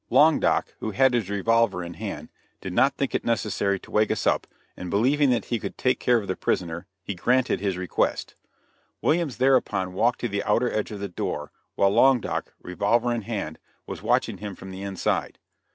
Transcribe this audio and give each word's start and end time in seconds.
Long 0.09 0.39
Doc, 0.39 0.73
who 0.79 0.89
had 0.89 1.13
his 1.13 1.29
revolver 1.29 1.83
in 1.83 1.93
his 1.93 1.99
hand, 1.99 2.29
did 2.59 2.73
not 2.73 2.95
think 2.97 3.13
it 3.13 3.23
necessary 3.23 3.79
to 3.81 3.91
wake 3.91 4.09
us 4.09 4.25
up, 4.25 4.47
and 4.75 4.89
believing 4.89 5.29
that 5.29 5.45
he 5.45 5.59
could 5.59 5.77
take 5.77 5.99
care 5.99 6.17
of 6.17 6.27
the 6.27 6.35
prisoner, 6.35 6.87
he 7.03 7.13
granted 7.13 7.59
his 7.59 7.77
request. 7.77 8.33
Williams 9.03 9.37
thereupon 9.37 9.93
walked 9.93 10.19
to 10.21 10.27
the 10.27 10.43
outer 10.43 10.71
edge 10.73 10.89
of 10.89 11.01
the 11.01 11.07
door, 11.07 11.51
while 11.75 11.91
Long 11.91 12.19
Doc, 12.19 12.55
revolver 12.63 13.13
in 13.13 13.21
hand, 13.21 13.59
was 13.85 14.01
watching 14.01 14.39
him 14.39 14.55
from 14.55 14.71
the 14.71 14.81
inside. 14.81 15.37